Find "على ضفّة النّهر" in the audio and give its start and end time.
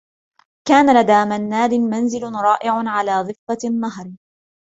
2.89-4.11